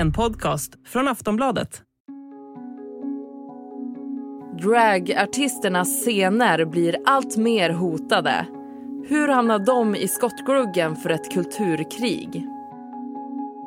En 0.00 0.12
podcast 0.12 0.72
från 0.86 1.08
Aftonbladet. 1.08 1.82
Dragartisternas 4.62 6.02
scener 6.02 6.64
blir 6.64 6.96
allt 7.06 7.36
mer 7.36 7.70
hotade. 7.70 8.46
Hur 9.08 9.28
hamnar 9.28 9.58
de 9.58 9.94
i 9.94 10.08
skottgluggen 10.08 10.96
för 10.96 11.10
ett 11.10 11.32
kulturkrig? 11.32 12.46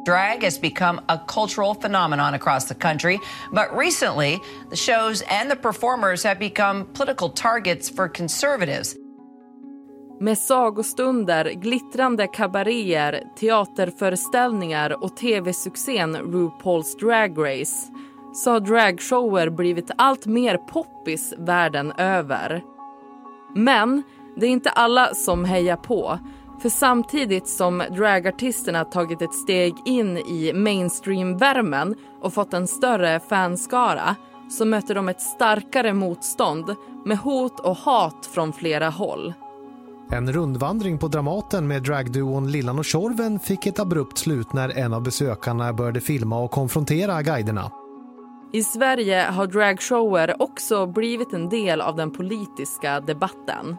Drag 0.06 0.44
has 0.44 0.62
become 0.62 1.02
a 1.08 1.20
cultural 1.28 1.76
phenomenon 1.76 2.34
across 2.34 2.68
the 2.68 2.76
country, 2.76 3.20
but 3.52 3.68
recently 3.78 4.40
the 4.70 4.76
shows 4.76 5.24
and 5.42 5.50
the 5.50 5.56
performers 5.56 6.24
have 6.24 6.40
become 6.40 6.86
political 6.94 7.30
targets 7.30 7.96
for 7.96 8.08
conservatives. 8.08 9.03
Med 10.24 10.38
sagostunder, 10.38 11.46
glittrande 11.46 12.28
kabaréer, 12.28 13.24
teaterföreställningar 13.40 15.04
och 15.04 15.16
tv-succén 15.16 16.16
RuPaul's 16.16 17.00
Drag 17.00 17.38
Race 17.38 17.92
så 18.34 18.52
har 18.52 18.60
dragshower 18.60 19.50
blivit 19.50 19.92
allt 19.98 20.26
mer 20.26 20.58
poppis 20.58 21.34
världen 21.38 21.92
över. 21.98 22.64
Men 23.56 24.04
det 24.38 24.46
är 24.46 24.50
inte 24.50 24.70
alla 24.70 25.14
som 25.14 25.46
hejar 25.46 25.78
på. 25.78 26.20
För 26.62 26.70
samtidigt 26.70 27.48
som 27.48 27.84
dragartisterna 27.92 28.86
tagit 28.86 29.22
ett 29.22 29.34
steg 29.34 29.76
in 29.86 30.18
i 30.18 30.54
mainstream-värmen 30.54 31.96
och 32.22 32.34
fått 32.34 32.54
en 32.54 32.68
större 32.68 33.20
fanskara 33.20 34.16
så 34.50 34.66
möter 34.66 34.96
de 34.96 35.10
ett 35.10 35.22
starkare 35.22 35.94
motstånd 35.94 36.76
med 37.06 37.18
hot 37.18 37.60
och 37.60 37.78
hat 37.78 38.30
från 38.34 38.54
flera 38.54 38.90
håll. 38.90 39.34
En 40.12 40.34
rundvandring 40.34 40.98
på 40.98 41.08
Dramaten 41.08 41.68
med 41.68 41.84
dragduon 41.84 42.52
Lillan 42.52 42.80
och 42.80 42.86
Tjorven 42.86 43.40
fick 43.40 43.66
ett 43.66 43.80
abrupt 43.80 44.18
slut 44.18 44.54
när 44.54 44.78
en 44.78 44.94
av 44.94 45.04
besökarna 45.04 45.74
började 45.74 46.02
filma 46.02 46.40
och 46.40 46.52
konfrontera 46.52 47.22
guiderna. 47.22 47.72
I 48.54 48.64
Sverige 48.64 49.26
har 49.30 49.48
dragshower 49.48 50.42
också 50.42 50.88
blivit 50.88 51.34
en 51.34 51.50
del 51.50 51.82
av 51.82 51.96
den 51.96 52.12
politiska 52.12 53.00
debatten. 53.00 53.78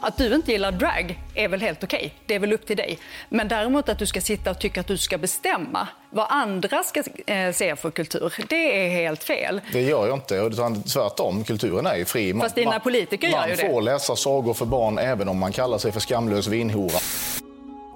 Att 0.00 0.18
du 0.18 0.34
inte 0.34 0.52
gillar 0.52 0.72
drag 0.72 1.20
är 1.34 1.48
väl 1.48 1.60
helt 1.60 1.84
okej, 1.84 1.96
okay. 1.96 2.10
det 2.26 2.34
är 2.34 2.38
väl 2.38 2.52
upp 2.52 2.66
till 2.66 2.76
dig. 2.76 2.98
Men 3.28 3.48
däremot 3.48 3.88
att 3.88 3.98
du 3.98 4.06
ska 4.06 4.20
sitta 4.20 4.50
och 4.50 4.58
tycka 4.58 4.80
att 4.80 4.86
du 4.86 4.98
ska 4.98 5.18
bestämma 5.18 5.88
vad 6.10 6.26
andra 6.30 6.82
ska 6.82 7.02
eh, 7.26 7.52
se 7.52 7.76
för 7.76 7.90
kultur, 7.90 8.32
det 8.48 8.86
är 8.86 8.90
helt 8.90 9.24
fel. 9.24 9.60
Det 9.72 9.82
gör 9.82 10.06
jag 10.06 10.16
inte, 10.16 10.34
utan 10.34 10.82
tvärtom, 10.82 11.44
kulturen 11.44 11.86
är 11.86 11.96
ju 11.96 12.04
fri. 12.04 12.32
Man, 12.32 12.40
Fast 12.40 12.54
dina 12.54 12.80
politiker 12.80 13.28
gör 13.28 13.48
ju 13.48 13.54
det. 13.54 13.62
Man 13.62 13.72
får 13.72 13.82
läsa 13.82 14.16
sagor 14.16 14.54
för 14.54 14.66
barn 14.66 14.98
även 14.98 15.28
om 15.28 15.38
man 15.38 15.52
kallar 15.52 15.78
sig 15.78 15.92
för 15.92 16.00
skamlös 16.00 16.46
vinhora. 16.46 16.98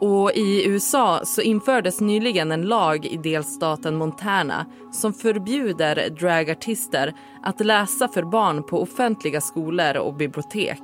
Och 0.00 0.32
i 0.32 0.66
USA 0.66 1.20
så 1.24 1.40
infördes 1.40 2.00
nyligen 2.00 2.52
en 2.52 2.62
lag 2.62 3.06
i 3.06 3.16
delstaten 3.16 3.96
Montana 3.96 4.66
som 4.92 5.14
förbjuder 5.14 6.10
dragartister 6.10 7.14
att 7.42 7.60
läsa 7.60 8.08
för 8.08 8.22
barn 8.22 8.62
på 8.62 8.82
offentliga 8.82 9.40
skolor 9.40 9.96
och 9.96 10.14
bibliotek. 10.14 10.82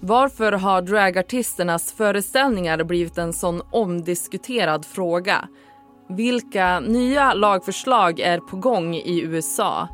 Varför 0.00 0.52
har 0.52 0.82
dragartisternas 0.82 1.92
föreställningar 1.92 2.84
blivit 2.84 3.18
en 3.18 3.32
sån 3.32 3.62
omdiskuterad 3.72 4.84
fråga? 4.84 5.48
Vilka 6.08 6.80
nya 6.80 7.34
lagförslag 7.34 8.20
är 8.20 8.38
på 8.38 8.56
gång 8.56 8.94
i 8.94 9.20
USA? 9.22 9.88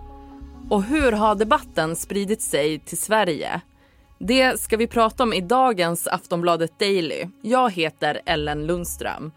Och 0.70 0.82
hur 0.82 1.12
har 1.12 1.34
debatten 1.34 1.96
spridit 1.96 2.42
sig 2.42 2.78
till 2.78 2.98
Sverige? 2.98 3.60
Det 4.18 4.60
ska 4.60 4.76
vi 4.76 4.86
prata 4.86 5.22
om 5.22 5.32
i 5.32 5.40
dagens 5.40 6.06
Aftonbladet 6.06 6.78
Daily. 6.78 7.26
Jag 7.42 7.72
heter 7.72 8.20
Ellen 8.26 8.66
Lundström. 8.66 9.32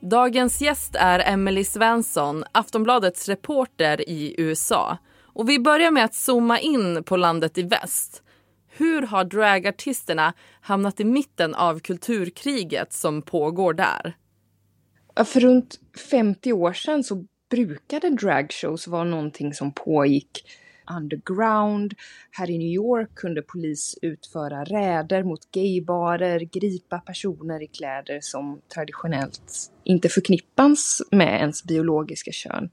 Dagens 0.00 0.60
gäst 0.60 0.96
är 0.98 1.32
Emily 1.32 1.64
Svensson, 1.64 2.44
Aftonbladets 2.52 3.28
reporter 3.28 4.08
i 4.08 4.34
USA. 4.38 4.98
Och 5.22 5.48
vi 5.48 5.58
börjar 5.58 5.90
med 5.90 6.04
att 6.04 6.14
zooma 6.14 6.58
in 6.60 7.02
på 7.04 7.16
landet 7.16 7.58
i 7.58 7.62
väst. 7.62 8.22
Hur 8.78 9.02
har 9.02 9.24
dragartisterna 9.24 10.34
hamnat 10.60 11.00
i 11.00 11.04
mitten 11.04 11.54
av 11.54 11.80
kulturkriget 11.80 12.92
som 12.92 13.22
pågår 13.22 13.74
där? 13.74 14.16
För 15.24 15.40
runt 15.40 15.80
50 16.10 16.52
år 16.52 16.72
sedan 16.72 17.04
så 17.04 17.26
brukade 17.50 18.10
dragshows 18.10 18.86
vara 18.86 19.04
någonting 19.04 19.54
som 19.54 19.72
pågick 19.72 20.44
underground. 20.96 21.94
Här 22.30 22.50
i 22.50 22.58
New 22.58 22.68
York 22.68 23.14
kunde 23.14 23.42
polis 23.42 23.98
utföra 24.02 24.64
räder 24.64 25.22
mot 25.22 25.50
gaybarer, 25.50 26.40
gripa 26.40 26.98
personer 26.98 27.62
i 27.62 27.66
kläder 27.66 28.18
som 28.20 28.60
traditionellt 28.74 29.72
inte 29.84 30.08
förknippas 30.08 31.02
med 31.10 31.40
ens 31.40 31.64
biologiska 31.64 32.32
kön. 32.32 32.70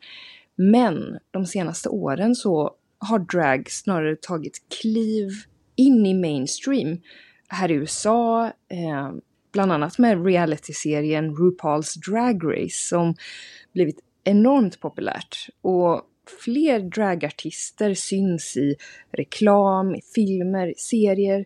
Men 0.55 1.19
de 1.31 1.45
senaste 1.45 1.89
åren 1.89 2.35
så 2.35 2.75
har 2.97 3.19
drag 3.19 3.71
snarare 3.71 4.15
tagit 4.15 4.61
kliv 4.81 5.31
in 5.75 6.05
i 6.05 6.13
mainstream 6.13 7.01
här 7.47 7.71
i 7.71 7.73
USA, 7.73 8.45
eh, 8.45 9.11
bland 9.51 9.71
annat 9.71 9.97
med 9.97 10.25
realityserien 10.25 11.35
RuPaul's 11.35 12.09
Drag 12.09 12.43
Race 12.43 12.87
som 12.89 13.15
blivit 13.73 13.99
enormt 14.23 14.79
populärt. 14.79 15.49
Och 15.61 16.01
fler 16.45 16.79
dragartister 16.79 17.93
syns 17.93 18.57
i 18.57 18.75
reklam, 19.11 19.95
i 19.95 20.01
filmer, 20.15 20.67
i 20.67 20.75
serier. 20.77 21.45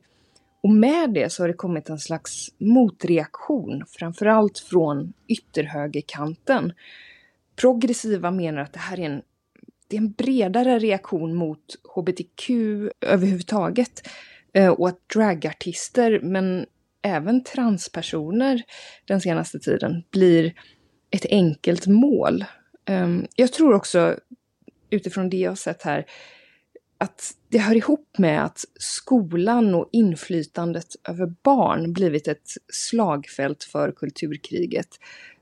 Och 0.64 0.70
med 0.70 1.14
det 1.14 1.30
så 1.30 1.44
har 1.44 1.48
det 1.48 1.54
kommit 1.54 1.90
en 1.90 2.00
slags 2.00 2.48
motreaktion, 2.58 3.84
framförallt 3.88 4.60
från 4.60 5.14
ytterhögerkanten. 5.28 6.74
Progressiva 7.56 8.32
menar 8.32 8.62
att 8.62 8.74
det 8.74 8.80
här 8.80 9.00
är 9.00 9.04
en 9.04 9.22
det 9.88 9.96
är 9.96 10.02
en 10.02 10.12
bredare 10.12 10.80
reaktion 10.80 11.36
mot 11.36 11.76
hbtq 11.96 12.50
överhuvudtaget. 13.02 14.08
Eh, 14.54 14.70
och 14.70 14.88
att 14.88 15.10
dragartister, 15.14 16.20
men 16.24 16.66
även 17.02 17.44
transpersoner 17.44 18.62
den 19.06 19.22
senaste 19.22 19.60
tiden, 19.60 20.04
blir 20.12 20.54
ett 21.12 21.26
enkelt 21.30 21.88
mål. 21.88 22.46
Ehm, 22.86 23.28
jag 23.36 23.54
tror 23.54 23.74
också, 23.74 24.20
utifrån 24.90 25.30
det 25.30 25.38
jag 25.38 25.52
har 25.52 25.56
sett 25.56 25.84
här, 25.84 26.06
att 26.98 27.32
det 27.50 27.58
hör 27.58 27.76
ihop 27.76 28.18
med 28.18 28.44
att 28.46 28.66
skolan 28.80 29.76
och 29.76 29.90
inflytandet 29.92 30.88
över 31.10 31.34
barn 31.44 31.94
blivit 31.94 32.28
ett 32.28 32.50
slagfält 32.74 33.64
för 33.64 33.92
kulturkriget. 33.92 34.88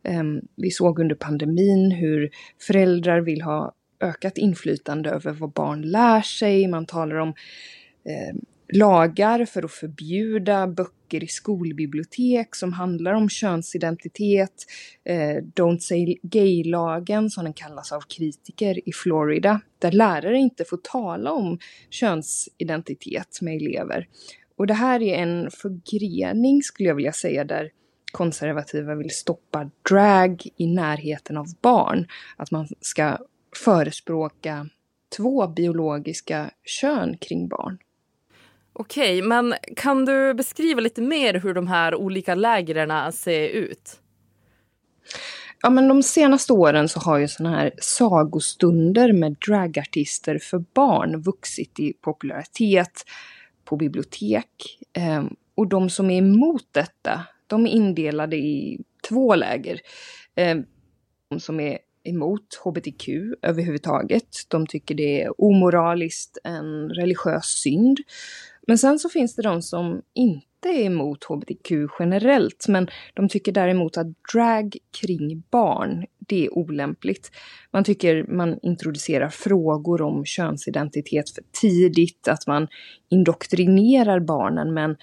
Ehm, 0.03 0.41
vi 0.55 0.71
såg 0.71 0.99
under 0.99 1.15
pandemin 1.15 1.91
hur 1.91 2.29
föräldrar 2.67 3.21
vill 3.21 3.41
ha 3.41 3.73
ökat 3.99 4.37
inflytande 4.37 5.09
över 5.09 5.31
vad 5.31 5.51
barn 5.51 5.81
lär 5.81 6.21
sig. 6.21 6.67
Man 6.67 6.85
talar 6.85 7.15
om 7.15 7.29
eh, 8.05 8.35
lagar 8.73 9.45
för 9.45 9.63
att 9.63 9.71
förbjuda 9.71 10.67
böcker 10.67 11.23
i 11.23 11.27
skolbibliotek 11.27 12.55
som 12.55 12.73
handlar 12.73 13.13
om 13.13 13.29
könsidentitet. 13.29 14.65
Eh, 15.03 15.43
Don't 15.55 15.79
say 15.79 16.15
gay-lagen 16.21 17.29
som 17.29 17.43
den 17.43 17.53
kallas 17.53 17.91
av 17.91 18.01
kritiker 18.01 18.89
i 18.89 18.93
Florida. 18.93 19.61
Där 19.79 19.91
lärare 19.91 20.37
inte 20.37 20.65
får 20.65 20.77
tala 20.77 21.31
om 21.31 21.59
könsidentitet 21.89 23.41
med 23.41 23.55
elever. 23.55 24.07
Och 24.57 24.67
det 24.67 24.73
här 24.73 25.01
är 25.01 25.15
en 25.15 25.51
förgrening 25.51 26.63
skulle 26.63 26.89
jag 26.89 26.95
vilja 26.95 27.13
säga 27.13 27.43
där 27.43 27.71
konservativa 28.11 28.95
vill 28.95 29.09
stoppa 29.09 29.69
drag 29.89 30.47
i 30.57 30.67
närheten 30.67 31.37
av 31.37 31.45
barn. 31.61 32.07
Att 32.37 32.51
man 32.51 32.67
ska 32.81 33.17
förespråka 33.57 34.69
två 35.17 35.47
biologiska 35.47 36.51
kön 36.63 37.17
kring 37.17 37.47
barn. 37.47 37.77
Okej, 38.73 39.21
men 39.21 39.53
kan 39.75 40.05
du 40.05 40.33
beskriva 40.33 40.81
lite 40.81 41.01
mer 41.01 41.33
hur 41.33 41.53
de 41.53 41.67
här 41.67 41.95
olika 41.95 42.35
lägren 42.35 43.11
ser 43.11 43.47
ut? 43.47 43.99
Ja, 45.61 45.69
men 45.69 45.87
de 45.87 46.03
senaste 46.03 46.53
åren 46.53 46.89
så 46.89 46.99
har 46.99 47.17
ju 47.17 47.27
såna 47.27 47.49
här 47.49 47.71
sagostunder 47.77 49.13
med 49.13 49.37
dragartister 49.47 50.37
för 50.37 50.63
barn 50.73 51.21
vuxit 51.21 51.79
i 51.79 51.93
popularitet 51.93 53.05
på 53.65 53.77
bibliotek. 53.77 54.79
Ehm, 54.93 55.35
och 55.55 55.67
de 55.67 55.89
som 55.89 56.09
är 56.09 56.17
emot 56.17 56.67
detta, 56.71 57.21
de 57.47 57.65
är 57.65 57.71
indelade 57.71 58.35
i 58.35 58.79
två 59.09 59.35
läger. 59.35 59.79
Ehm, 60.35 60.65
de 61.29 61.39
som 61.39 61.59
är 61.59 61.77
emot 62.05 62.61
hbtq 62.65 63.09
överhuvudtaget. 63.41 64.27
De 64.47 64.67
tycker 64.67 64.95
det 64.95 65.21
är 65.21 65.41
omoraliskt, 65.41 66.37
en 66.43 66.89
religiös 66.89 67.45
synd. 67.45 67.99
Men 68.67 68.77
sen 68.77 68.99
så 68.99 69.09
finns 69.09 69.35
det 69.35 69.41
de 69.41 69.61
som 69.61 70.01
inte 70.13 70.45
är 70.63 70.85
emot 70.85 71.23
hbtq 71.23 71.71
generellt, 71.99 72.65
men 72.67 72.87
de 73.13 73.29
tycker 73.29 73.51
däremot 73.51 73.97
att 73.97 74.07
drag 74.33 74.77
kring 75.01 75.43
barn, 75.51 76.05
det 76.19 76.45
är 76.45 76.57
olämpligt. 76.57 77.31
Man 77.71 77.83
tycker 77.83 78.23
man 78.23 78.59
introducerar 78.61 79.29
frågor 79.29 80.01
om 80.01 80.25
könsidentitet 80.25 81.29
för 81.29 81.43
tidigt, 81.61 82.27
att 82.27 82.47
man 82.47 82.67
indoktrinerar 83.09 84.19
barnen 84.19 84.73
med 84.73 84.83
en 84.83 84.95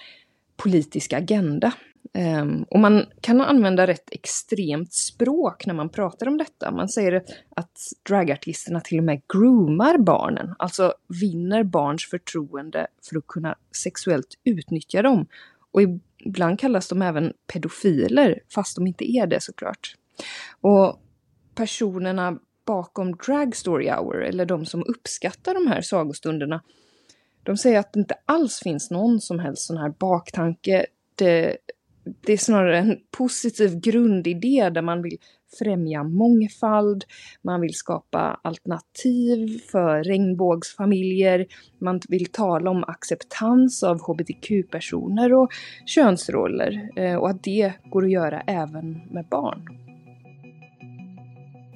politisk 0.55 1.13
agenda. 1.13 1.73
Um, 2.17 2.65
och 2.69 2.79
man 2.79 3.05
kan 3.21 3.41
använda 3.41 3.87
rätt 3.87 4.09
extremt 4.11 4.93
språk 4.93 5.65
när 5.65 5.73
man 5.73 5.89
pratar 5.89 6.27
om 6.27 6.37
detta. 6.37 6.71
Man 6.71 6.89
säger 6.89 7.23
att 7.55 7.77
dragartisterna 8.09 8.79
till 8.81 8.97
och 8.97 9.03
med 9.03 9.21
groomar 9.33 9.97
barnen, 9.97 10.55
alltså 10.59 10.93
vinner 11.21 11.63
barns 11.63 12.05
förtroende 12.05 12.87
för 13.09 13.17
att 13.17 13.27
kunna 13.27 13.55
sexuellt 13.71 14.37
utnyttja 14.43 15.01
dem. 15.01 15.27
Och 15.71 15.81
ibland 16.17 16.59
kallas 16.59 16.87
de 16.87 17.01
även 17.01 17.33
pedofiler, 17.53 18.39
fast 18.53 18.75
de 18.75 18.87
inte 18.87 19.11
är 19.11 19.27
det 19.27 19.41
såklart. 19.41 19.95
Och 20.61 20.99
personerna 21.55 22.39
bakom 22.65 23.11
Drag 23.11 23.55
Story 23.55 23.89
Hour, 23.89 24.23
eller 24.23 24.45
de 24.45 24.65
som 24.65 24.83
uppskattar 24.87 25.53
de 25.53 25.67
här 25.67 25.81
sagostunderna, 25.81 26.61
de 27.43 27.57
säger 27.57 27.79
att 27.79 27.93
det 27.93 27.99
inte 27.99 28.15
alls 28.25 28.59
finns 28.59 28.91
någon 28.91 29.21
som 29.21 29.39
helst 29.39 29.65
sån 29.65 29.77
här 29.77 29.93
baktanke. 29.99 30.85
Det, 31.15 31.57
det 32.25 32.33
är 32.33 32.37
snarare 32.37 32.77
en 32.77 32.97
positiv 33.11 33.79
grundidé 33.79 34.69
där 34.69 34.81
man 34.81 35.01
vill 35.01 35.17
främja 35.59 36.03
mångfald, 36.03 37.03
man 37.41 37.61
vill 37.61 37.73
skapa 37.73 38.39
alternativ 38.43 39.59
för 39.71 40.03
regnbågsfamiljer, 40.03 41.45
man 41.81 42.01
vill 42.09 42.25
tala 42.25 42.69
om 42.69 42.83
acceptans 42.83 43.83
av 43.83 43.99
hbtq-personer 44.01 45.33
och 45.33 45.51
könsroller 45.85 46.89
eh, 46.95 47.15
och 47.15 47.29
att 47.29 47.43
det 47.43 47.73
går 47.91 48.03
att 48.03 48.11
göra 48.11 48.41
även 48.41 49.01
med 49.11 49.25
barn. 49.31 49.79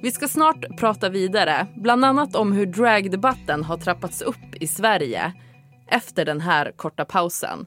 Vi 0.02 0.10
ska 0.10 0.28
snart 0.28 0.78
prata 0.78 1.08
vidare, 1.08 1.66
bland 1.76 2.04
annat 2.04 2.36
om 2.36 2.52
hur 2.52 2.66
dragdebatten 2.66 3.64
har 3.64 3.76
trappats 3.76 4.22
upp 4.22 4.54
i 4.60 4.66
Sverige 4.66 5.32
efter 5.90 6.24
den 6.24 6.40
här 6.40 6.72
korta 6.76 7.04
pausen. 7.04 7.66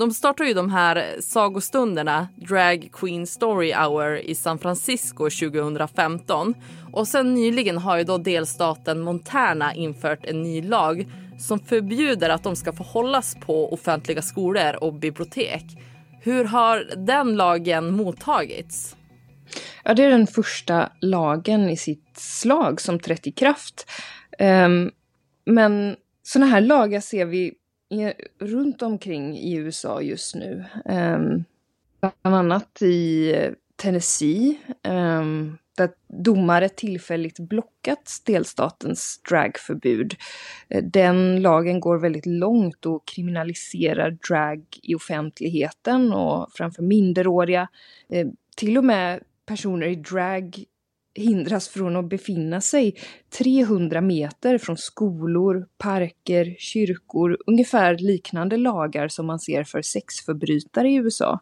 De 0.00 0.10
startar 0.10 0.44
ju 0.44 0.54
de 0.54 0.70
här 0.70 1.16
sagostunderna, 1.20 2.28
Drag 2.36 2.88
Queen 2.92 3.26
Story 3.26 3.72
Hour 3.72 4.16
i 4.16 4.34
San 4.34 4.58
Francisco 4.58 5.30
2015. 5.30 6.54
Och 6.92 7.08
sen 7.08 7.34
nyligen 7.34 7.78
har 7.78 7.98
ju 7.98 8.04
då 8.04 8.18
delstaten 8.18 9.00
Montana 9.00 9.74
infört 9.74 10.24
en 10.24 10.42
ny 10.42 10.62
lag 10.62 11.06
som 11.38 11.58
förbjuder 11.58 12.28
att 12.28 12.42
de 12.42 12.56
ska 12.56 12.72
få 12.72 12.82
hållas 12.82 13.36
på 13.40 13.72
offentliga 13.72 14.22
skolor 14.22 14.84
och 14.84 14.94
bibliotek. 14.94 15.64
Hur 16.22 16.44
har 16.44 16.84
den 16.96 17.36
lagen 17.36 17.92
mottagits? 17.92 18.96
Ja, 19.84 19.94
det 19.94 20.04
är 20.04 20.10
den 20.10 20.26
första 20.26 20.92
lagen 21.00 21.70
i 21.70 21.76
sitt 21.76 22.16
slag 22.16 22.80
som 22.80 23.00
trätt 23.00 23.26
i 23.26 23.32
kraft. 23.32 23.90
Um, 24.38 24.90
men 25.46 25.96
sådana 26.22 26.50
här 26.50 26.60
lagar 26.60 27.00
ser 27.00 27.24
vi 27.24 27.52
runt 28.38 28.82
omkring 28.82 29.36
i 29.36 29.54
USA 29.54 30.02
just 30.02 30.34
nu. 30.34 30.64
Um, 30.84 31.44
bland 32.00 32.36
annat 32.36 32.82
i 32.82 33.34
Tennessee, 33.76 34.58
um, 34.88 35.58
där 35.76 35.90
domare 36.24 36.68
tillfälligt 36.68 37.38
blockat 37.38 38.22
delstatens 38.26 39.20
dragförbud. 39.28 40.14
Eh, 40.68 40.84
den 40.84 41.42
lagen 41.42 41.80
går 41.80 41.98
väldigt 41.98 42.26
långt 42.26 42.86
och 42.86 43.06
kriminaliserar 43.06 44.10
drag 44.28 44.64
i 44.82 44.94
offentligheten 44.94 46.12
och 46.12 46.48
framför 46.52 46.82
minderåriga. 46.82 47.68
Eh, 48.08 48.26
till 48.56 48.78
och 48.78 48.84
med 48.84 49.20
personer 49.46 49.86
i 49.86 49.94
drag 49.94 50.64
hindras 51.14 51.68
från 51.68 51.96
att 51.96 52.08
befinna 52.08 52.60
sig 52.60 52.94
300 53.38 54.00
meter 54.00 54.58
från 54.58 54.76
skolor, 54.76 55.66
parker, 55.78 56.56
kyrkor, 56.58 57.38
ungefär 57.46 57.98
liknande 57.98 58.56
lagar 58.56 59.08
som 59.08 59.26
man 59.26 59.38
ser 59.38 59.64
för 59.64 59.82
sexförbrytare 59.82 60.90
i 60.90 60.94
USA. 60.94 61.40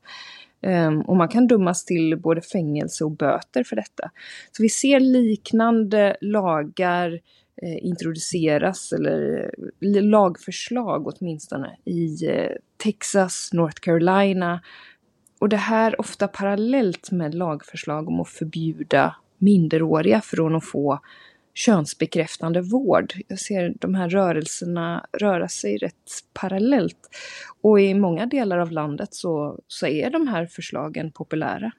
Ehm, 0.63 1.01
och 1.01 1.17
man 1.17 1.29
kan 1.29 1.47
dömas 1.47 1.85
till 1.85 2.17
både 2.17 2.41
fängelse 2.41 3.05
och 3.05 3.11
böter 3.11 3.65
för 3.65 3.77
detta. 3.77 4.11
Så 4.53 4.63
vi 4.63 4.69
ser 4.69 5.01
liknande 5.01 6.17
lagar 6.21 7.21
eh, 7.63 7.87
introduceras, 7.87 8.93
eller 8.93 9.51
eh, 9.81 10.03
lagförslag 10.03 11.07
åtminstone, 11.07 11.77
i 11.85 12.27
eh, 12.27 12.51
Texas, 12.77 13.51
North 13.53 13.81
Carolina. 13.81 14.61
Och 15.39 15.49
det 15.49 15.57
här 15.57 16.01
ofta 16.01 16.29
parallellt 16.29 17.11
med 17.11 17.35
lagförslag 17.35 18.09
om 18.09 18.21
att 18.21 18.29
förbjuda 18.29 19.15
minderåriga 19.39 20.21
från 20.21 20.55
att 20.55 20.65
få 20.65 21.01
könsbekräftande 21.55 22.61
vård. 22.61 23.15
Jag 23.29 23.39
ser 23.39 23.75
de 23.81 23.95
här 23.95 24.09
rörelserna 24.09 25.07
röra 25.13 25.49
sig 25.49 25.77
rätt 25.77 26.25
parallellt. 26.33 27.09
Och 27.61 27.81
i 27.81 27.95
många 27.95 28.27
delar 28.27 28.59
av 28.59 28.73
landet 28.73 29.15
så, 29.15 29.59
så 29.69 29.87
är 29.87 30.11
de 30.11 30.29
här 30.29 30.47
förslagen 30.47 31.13
populära. 31.13 31.73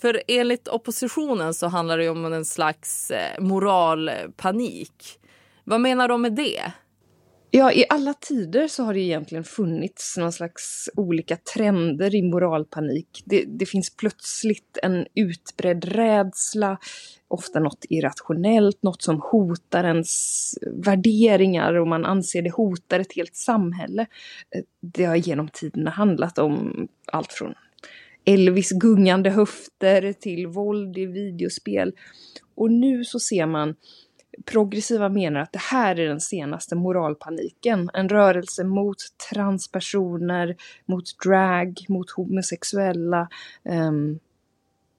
För 0.00 0.22
enligt 0.28 0.68
oppositionen 0.68 1.54
så 1.54 1.66
handlar 1.66 1.98
det 1.98 2.08
om 2.08 2.32
en 2.32 2.44
slags 2.44 3.10
eh, 3.10 3.40
moralpanik. 3.40 5.18
Vad 5.64 5.80
menar 5.80 6.08
de 6.08 6.22
med 6.22 6.32
det? 6.32 6.72
Ja, 7.54 7.72
i 7.72 7.84
alla 7.88 8.14
tider 8.14 8.68
så 8.68 8.82
har 8.84 8.94
det 8.94 9.00
egentligen 9.00 9.44
funnits 9.44 10.16
någon 10.16 10.32
slags 10.32 10.88
olika 10.96 11.36
trender 11.36 12.14
i 12.14 12.22
moralpanik. 12.22 13.22
Det, 13.24 13.44
det 13.46 13.66
finns 13.66 13.96
plötsligt 13.96 14.78
en 14.82 15.06
utbredd 15.14 15.84
rädsla, 15.84 16.78
ofta 17.28 17.60
något 17.60 17.84
irrationellt, 17.88 18.82
något 18.82 19.02
som 19.02 19.20
hotar 19.20 19.84
ens 19.84 20.54
värderingar 20.72 21.74
och 21.74 21.88
man 21.88 22.04
anser 22.04 22.42
det 22.42 22.50
hotar 22.50 23.00
ett 23.00 23.12
helt 23.16 23.36
samhälle. 23.36 24.06
Eh, 24.50 24.62
det 24.80 25.04
har 25.04 25.16
genom 25.16 25.48
tiderna 25.48 25.90
handlat 25.90 26.38
om 26.38 26.88
allt 27.06 27.32
från 27.32 27.54
Elvis 28.24 28.70
gungande 28.70 29.30
höfter 29.30 30.12
till 30.12 30.46
våld 30.46 30.98
i 30.98 31.06
videospel. 31.06 31.92
Och 32.54 32.70
nu 32.70 33.04
så 33.04 33.20
ser 33.20 33.46
man 33.46 33.74
progressiva 34.44 35.08
menar 35.08 35.40
att 35.40 35.52
det 35.52 35.62
här 35.62 36.00
är 36.00 36.08
den 36.08 36.20
senaste 36.20 36.76
moralpaniken. 36.76 37.90
En 37.94 38.08
rörelse 38.08 38.64
mot 38.64 38.96
transpersoner, 39.30 40.56
mot 40.86 41.04
drag, 41.24 41.84
mot 41.88 42.10
homosexuella. 42.10 43.28
Um, 43.64 44.18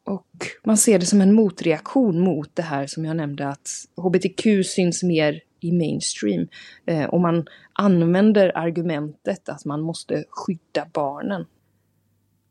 och 0.05 0.47
man 0.63 0.77
ser 0.77 0.99
det 0.99 1.05
som 1.05 1.21
en 1.21 1.33
motreaktion 1.33 2.19
mot 2.19 2.55
det 2.55 2.61
här 2.61 2.87
som 2.87 3.05
jag 3.05 3.15
nämnde 3.15 3.47
att 3.47 3.69
hbtq 3.97 4.65
syns 4.65 5.03
mer 5.03 5.41
i 5.59 5.71
mainstream. 5.71 6.47
Eh, 6.85 7.05
och 7.05 7.21
man 7.21 7.45
använder 7.73 8.57
argumentet 8.57 9.49
att 9.49 9.65
man 9.65 9.81
måste 9.81 10.23
skydda 10.29 10.87
barnen. 10.93 11.45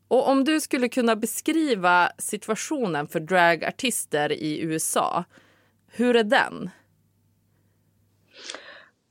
Och 0.08 0.28
om 0.28 0.44
du 0.44 0.60
skulle 0.60 0.88
kunna 0.88 1.16
beskriva 1.16 2.12
situationen 2.18 3.08
för 3.08 3.20
dragartister 3.20 4.32
i 4.32 4.60
USA, 4.60 5.24
hur 5.92 6.16
är 6.16 6.24
den? 6.24 6.70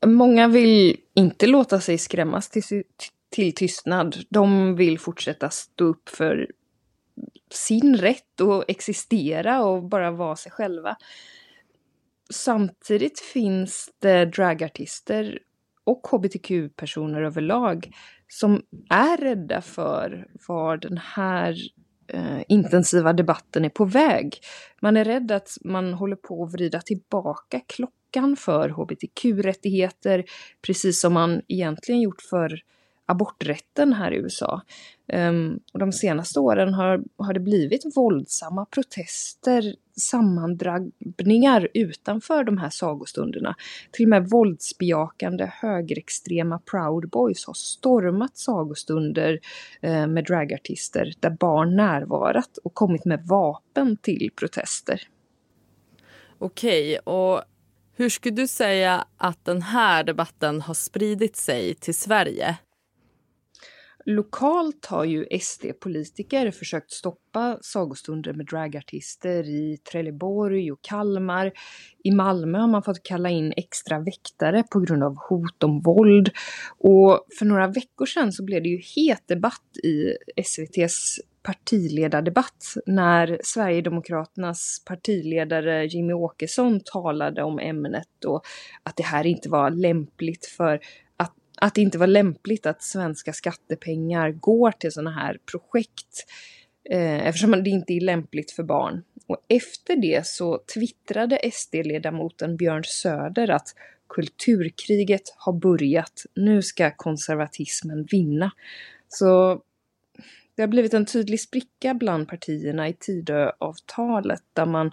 Många 0.06 0.48
vill 0.48 0.98
inte 1.14 1.48
låta 1.48 1.80
sig 1.80 1.98
skrämmas 1.98 2.50
till, 2.50 2.84
till 3.30 3.56
tystnad. 3.56 4.18
De 4.30 4.76
vill 4.76 5.00
fortsätta 5.00 5.50
stå 5.50 5.86
upp 5.86 6.10
för 6.10 6.52
sin 7.52 7.98
rätt 7.98 8.42
att 8.42 8.66
existera 8.68 9.64
och 9.64 9.84
bara 9.84 10.12
vara 10.12 10.36
sig 10.36 10.52
själva. 10.52 10.98
Samtidigt 12.30 13.20
finns 13.20 13.90
det 14.00 14.26
dragartister 14.26 15.40
och 15.84 16.08
hbtq-personer 16.08 17.22
överlag 17.22 17.92
som 18.28 18.62
är 18.90 19.18
rädda 19.18 19.62
för 19.62 20.28
var 20.48 20.78
den 20.78 20.98
här 20.98 21.58
eh, 22.14 22.44
intensiva 22.48 23.14
debatten 23.14 23.66
är 23.66 23.70
på 23.70 23.86
väg. 23.86 24.40
Man 24.82 24.98
är 24.98 25.06
rädd 25.06 25.32
att 25.32 25.58
man 25.62 25.94
håller 25.94 26.16
på 26.16 26.44
att 26.44 26.54
vrida 26.54 26.82
tillbaka 26.82 27.62
klockan 27.68 28.36
för 28.36 28.70
hbtq-rättigheter, 28.70 30.24
precis 30.62 31.02
som 31.02 31.14
man 31.14 31.42
egentligen 31.48 32.02
gjort 32.02 32.22
för 32.22 32.62
aborträtten 33.06 33.94
här 33.94 34.12
i 34.12 34.18
USA. 34.18 34.62
Um, 35.14 35.60
och 35.74 35.80
de 35.80 35.92
senaste 35.92 36.40
åren 36.40 36.74
har, 36.74 37.04
har 37.18 37.34
det 37.34 37.40
blivit 37.40 37.96
våldsamma 37.96 38.66
protester 38.66 39.76
sammandrabbningar 39.96 41.68
utanför 41.74 42.44
de 42.44 42.58
här 42.58 42.70
sagostunderna. 42.70 43.56
Till 43.92 44.06
och 44.06 44.10
med 44.10 44.30
våldsbejakande 44.30 45.52
högerextrema 45.54 46.60
Proud 46.60 47.10
Boys 47.10 47.46
har 47.46 47.54
stormat 47.54 48.38
sagostunder 48.38 49.40
eh, 49.82 50.08
med 50.08 50.26
dragartister 50.26 51.14
där 51.20 51.30
barn 51.30 51.76
närvarat 51.76 52.58
och 52.64 52.74
kommit 52.74 53.06
med 53.06 53.26
vapen 53.28 53.98
till 53.98 54.30
protester. 54.36 55.02
Okej, 56.38 57.00
och 57.00 57.42
hur 57.96 58.10
skulle 58.10 58.36
du 58.36 58.48
säga 58.48 59.06
att 59.18 59.46
den 59.46 59.62
här 59.62 60.04
debatten 60.04 60.62
har 60.62 60.74
spridit 60.74 61.36
sig 61.36 61.76
till 61.76 61.96
Sverige? 61.96 62.58
Lokalt 64.06 64.86
har 64.86 65.06
ju 65.06 65.26
SD-politiker 65.40 66.52
försökt 66.52 66.92
stoppa 66.92 67.58
sagostunder 67.62 68.34
med 68.34 68.46
dragartister 68.46 69.44
i 69.44 69.78
Trelleborg 69.92 70.72
och 70.72 70.82
Kalmar. 70.82 71.52
I 72.04 72.12
Malmö 72.12 72.58
har 72.58 72.68
man 72.68 72.84
fått 72.84 73.04
kalla 73.04 73.30
in 73.30 73.54
extra 73.58 74.00
väktare 74.00 74.64
på 74.72 74.80
grund 74.80 75.04
av 75.04 75.16
hot 75.30 75.64
om 75.64 75.82
våld. 75.82 76.30
Och 76.78 77.26
för 77.40 77.46
några 77.46 77.68
veckor 77.68 78.06
sedan 78.06 78.32
så 78.32 78.44
blev 78.44 78.64
det 78.64 78.70
ju 78.70 78.82
het 78.96 79.28
debatt 79.28 79.78
i 79.84 80.16
SVTs 80.36 81.20
partiledardebatt 81.44 82.64
när 82.86 83.40
Sverigedemokraternas 83.44 84.84
partiledare 84.86 85.86
Jimmy 85.86 86.14
Åkesson 86.14 86.80
talade 86.80 87.44
om 87.44 87.60
ämnet 87.60 88.26
och 88.26 88.42
att 88.84 88.96
det 88.96 89.04
här 89.04 89.26
inte 89.26 89.50
var 89.50 89.70
lämpligt 89.70 90.46
för 90.46 90.80
att 91.62 91.76
det 91.76 91.82
inte 91.82 91.98
var 91.98 92.08
lämpligt 92.08 92.66
att 92.66 92.84
svenska 92.84 93.34
skattepengar 93.34 94.32
går 94.32 94.72
till 94.72 94.92
sådana 94.92 95.12
här 95.12 95.38
projekt 95.52 96.26
eh, 96.90 97.28
eftersom 97.28 97.52
det 97.52 97.70
inte 97.70 97.94
är 97.94 98.02
lämpligt 98.02 98.52
för 98.52 98.64
barn. 98.64 99.04
Och 99.28 99.38
efter 99.48 99.96
det 99.96 100.28
så 100.28 100.60
twittrade 100.74 101.52
SD-ledamoten 101.54 102.58
Björn 102.58 102.84
Söder 102.84 103.50
att 103.50 103.76
kulturkriget 104.10 105.34
har 105.38 105.54
börjat, 105.54 106.26
nu 106.36 106.62
ska 106.62 106.92
konservatismen 106.92 108.08
vinna. 108.12 108.52
Så 109.08 109.62
det 110.56 110.62
har 110.62 110.68
blivit 110.68 110.94
en 110.94 111.06
tydlig 111.06 111.40
spricka 111.40 111.94
bland 111.94 112.28
partierna 112.28 112.90
i 112.90 112.94
Tidöavtalet 112.94 114.44
där 114.54 114.66
man 114.66 114.92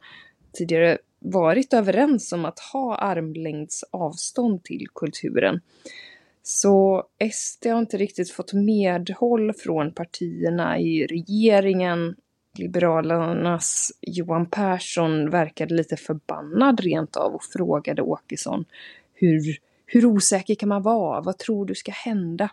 tidigare 0.53 0.99
varit 1.19 1.73
överens 1.73 2.33
om 2.33 2.45
att 2.45 2.59
ha 2.59 2.97
armlängds 2.97 3.85
avstånd 3.91 4.65
till 4.65 4.87
kulturen. 4.95 5.61
Så 6.51 7.05
SD 7.33 7.67
har 7.67 7.79
inte 7.79 7.97
riktigt 7.97 8.31
fått 8.31 8.53
medhåll 8.53 9.53
från 9.53 9.93
partierna 9.93 10.79
i 10.79 11.07
regeringen. 11.07 12.17
Liberalernas 12.59 13.93
Johan 14.01 14.47
Persson 14.47 15.31
verkade 15.31 15.75
lite 15.75 15.97
förbannad 15.97 16.81
rent 16.81 17.17
av 17.17 17.35
och 17.35 17.43
frågade 17.45 18.03
Åkesson 18.03 18.65
hur, 19.15 19.59
hur 19.87 20.07
osäker 20.07 20.55
kan 20.55 20.69
man 20.69 20.83
vara? 20.83 21.21
Vad 21.21 21.39
tror 21.39 21.67
du 21.67 21.75
ska 21.75 21.93
hända? 21.93 22.51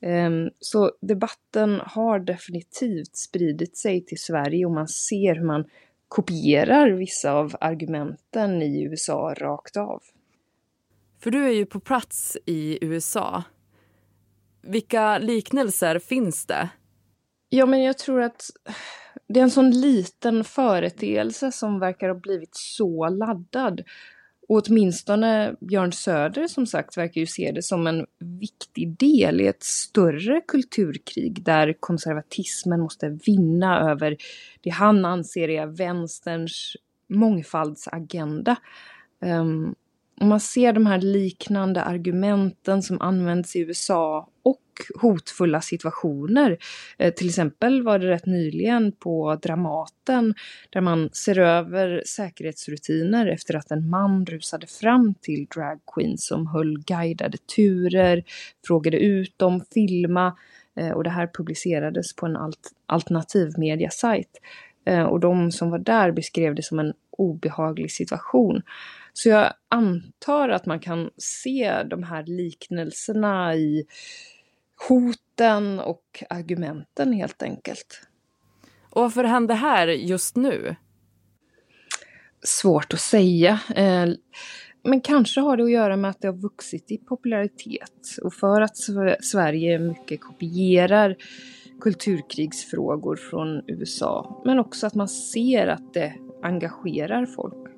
Ehm, 0.00 0.50
så 0.60 0.92
debatten 1.00 1.80
har 1.84 2.18
definitivt 2.18 3.16
spridit 3.16 3.76
sig 3.76 4.04
till 4.04 4.20
Sverige 4.20 4.66
och 4.66 4.72
man 4.72 4.88
ser 4.88 5.34
hur 5.34 5.46
man 5.46 5.64
kopierar 6.08 6.90
vissa 6.90 7.32
av 7.32 7.56
argumenten 7.60 8.62
i 8.62 8.82
USA 8.82 9.34
rakt 9.36 9.76
av. 9.76 10.02
För 11.26 11.30
du 11.30 11.44
är 11.44 11.52
ju 11.52 11.66
på 11.66 11.80
plats 11.80 12.36
i 12.46 12.78
USA. 12.84 13.42
Vilka 14.62 15.18
liknelser 15.18 15.98
finns 15.98 16.46
det? 16.46 16.68
Ja, 17.48 17.66
men 17.66 17.82
jag 17.82 17.98
tror 17.98 18.22
att 18.22 18.50
det 19.28 19.40
är 19.40 19.42
en 19.44 19.50
sån 19.50 19.70
liten 19.70 20.44
företeelse 20.44 21.52
som 21.52 21.78
verkar 21.78 22.08
ha 22.08 22.14
blivit 22.14 22.54
så 22.56 23.08
laddad. 23.08 23.82
Och 24.48 24.62
åtminstone 24.68 25.54
Björn 25.60 25.92
Söder 25.92 26.48
som 26.48 26.66
sagt 26.66 26.96
verkar 26.96 27.20
ju 27.20 27.26
se 27.26 27.52
det 27.52 27.62
som 27.62 27.86
en 27.86 28.06
viktig 28.18 28.98
del 28.98 29.40
i 29.40 29.46
ett 29.46 29.62
större 29.62 30.40
kulturkrig 30.40 31.42
där 31.42 31.76
konservatismen 31.80 32.80
måste 32.80 33.08
vinna 33.08 33.90
över 33.90 34.16
det 34.60 34.70
han 34.70 35.04
anser 35.04 35.48
är 35.48 35.66
vänsterns 35.66 36.76
mångfaldsagenda. 37.08 38.56
Um, 39.20 39.74
om 40.20 40.28
man 40.28 40.40
ser 40.40 40.72
de 40.72 40.86
här 40.86 41.00
liknande 41.00 41.82
argumenten 41.82 42.82
som 42.82 43.00
används 43.00 43.56
i 43.56 43.60
USA 43.60 44.28
och 44.42 44.60
hotfulla 45.00 45.60
situationer. 45.60 46.56
Eh, 46.98 47.14
till 47.14 47.28
exempel 47.28 47.82
var 47.82 47.98
det 47.98 48.08
rätt 48.08 48.26
nyligen 48.26 48.92
på 48.92 49.36
Dramaten 49.42 50.34
där 50.70 50.80
man 50.80 51.10
ser 51.12 51.38
över 51.38 52.02
säkerhetsrutiner 52.06 53.26
efter 53.26 53.56
att 53.56 53.70
en 53.70 53.88
man 53.88 54.26
rusade 54.26 54.66
fram 54.66 55.14
till 55.14 55.46
dragqueens 55.54 56.26
som 56.26 56.46
höll 56.46 56.78
guidade 56.78 57.38
turer, 57.56 58.24
frågade 58.66 58.98
ut 58.98 59.38
dem, 59.38 59.64
filma 59.74 60.36
eh, 60.76 60.90
och 60.90 61.04
det 61.04 61.10
här 61.10 61.30
publicerades 61.34 62.16
på 62.16 62.26
en 62.26 62.36
alt 62.36 62.72
alternativ 62.86 63.52
mediasajt. 63.56 64.40
Eh, 64.84 65.02
och 65.02 65.20
de 65.20 65.52
som 65.52 65.70
var 65.70 65.78
där 65.78 66.12
beskrev 66.12 66.54
det 66.54 66.62
som 66.62 66.78
en 66.78 66.92
obehaglig 67.10 67.90
situation. 67.90 68.62
Så 69.18 69.28
jag 69.28 69.52
antar 69.68 70.48
att 70.48 70.66
man 70.66 70.80
kan 70.80 71.10
se 71.16 71.82
de 71.82 72.02
här 72.02 72.24
liknelserna 72.26 73.54
i 73.54 73.84
hoten 74.88 75.80
och 75.80 76.24
argumenten 76.30 77.12
helt 77.12 77.42
enkelt. 77.42 78.00
Och 78.90 79.02
varför 79.02 79.24
hände 79.24 79.54
det 79.54 79.58
här 79.58 79.88
just 79.88 80.36
nu? 80.36 80.76
Svårt 82.42 82.92
att 82.92 83.00
säga. 83.00 83.60
Eh, 83.74 84.08
men 84.82 85.00
kanske 85.00 85.40
har 85.40 85.56
det 85.56 85.64
att 85.64 85.70
göra 85.70 85.96
med 85.96 86.10
att 86.10 86.20
det 86.20 86.28
har 86.28 86.36
vuxit 86.36 86.90
i 86.90 86.98
popularitet 86.98 88.18
och 88.22 88.34
för 88.34 88.60
att 88.60 88.76
Sverige 89.24 89.78
mycket 89.78 90.20
kopierar 90.20 91.16
kulturkrigsfrågor 91.80 93.16
från 93.16 93.62
USA. 93.66 94.42
Men 94.44 94.58
också 94.58 94.86
att 94.86 94.94
man 94.94 95.08
ser 95.08 95.66
att 95.66 95.94
det 95.94 96.14
engagerar 96.42 97.26
folk. 97.26 97.75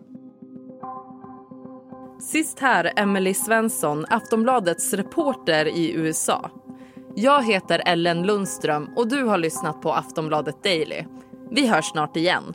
Sist 2.21 2.59
här 2.59 2.93
Emily 2.97 3.35
Svensson, 3.35 4.05
Aftonbladets 4.09 4.93
reporter 4.93 5.67
i 5.67 5.93
USA. 5.93 6.51
Jag 7.15 7.45
heter 7.45 7.83
Ellen 7.87 8.23
Lundström 8.23 8.91
och 8.97 9.09
du 9.09 9.23
har 9.25 9.39
lyssnat 9.39 9.83
på 9.83 9.93
Aftonbladet 9.93 10.63
Daily. 10.63 11.05
Vi 11.51 11.67
hörs 11.67 11.85
snart 11.85 12.17
igen. 12.17 12.55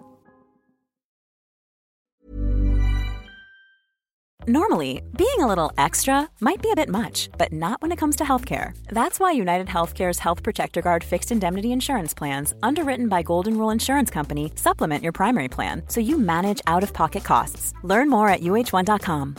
Normally, 4.47 5.01
being 5.17 5.39
a 5.39 5.47
little 5.47 5.85
extra 5.85 6.27
might 6.41 6.61
be 6.61 6.69
a 6.69 6.75
bit 6.75 6.89
much, 6.89 7.29
but 7.37 7.53
not 7.53 7.81
when 7.81 7.93
it 7.93 7.99
comes 7.99 8.17
to 8.17 8.23
healthcare. 8.23 8.73
That's 8.87 9.17
why 9.17 9.41
United 9.41 9.67
Healthcare's 9.67 10.19
Health 10.19 10.43
Protector 10.43 10.81
Guard 10.81 11.03
fixed 11.03 11.31
indemnity 11.31 11.71
insurance 11.71 12.13
plans, 12.17 12.53
underwritten 12.61 13.07
by 13.07 13.23
Golden 13.23 13.57
Rule 13.57 13.73
Insurance 13.73 14.13
Company, 14.13 14.51
supplement 14.55 15.01
your 15.03 15.13
primary 15.13 15.47
plan 15.47 15.83
so 15.87 16.01
you 16.01 16.17
manage 16.19 16.61
out 16.67 16.83
of 16.83 16.91
pocket 16.91 17.23
costs. 17.23 17.73
Learn 17.83 18.09
more 18.09 18.27
at 18.27 18.41
uh1.com. 18.41 19.37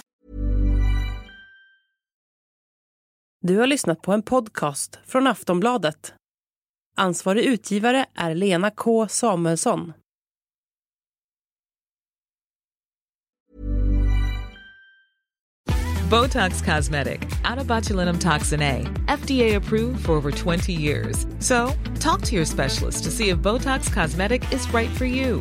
Du 3.46 3.58
har 3.58 3.66
lyssnat 3.66 4.02
på 4.02 4.12
en 4.12 4.22
podcast 4.22 4.98
från 5.06 5.26
Aftonbladet. 5.26 6.14
Ansvarig 6.96 7.44
utgivare 7.44 8.06
är 8.14 8.34
Lena 8.34 8.70
K 8.70 9.08
Samuelsson. 9.08 9.92
Botox 16.10 16.62
Cosmetic, 16.62 17.20
Atobatulinum 17.44 18.18
toxin 18.18 18.62
A, 18.62 18.86
FDA 19.18 19.56
approved 19.56 20.04
for 20.04 20.12
over 20.12 20.30
20 20.30 20.72
years. 20.72 21.26
So, 21.40 21.72
talk 22.00 22.22
to 22.22 22.34
your 22.34 22.46
specialist 22.46 23.04
to 23.04 23.10
see 23.10 23.28
if 23.28 23.38
Botox 23.38 23.92
Cosmetic 23.94 24.52
is 24.52 24.74
right 24.74 24.90
for 24.90 25.06
you. 25.06 25.40